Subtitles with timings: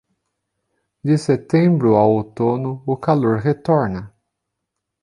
[1.09, 4.11] De setembro a outono, o calor retorna.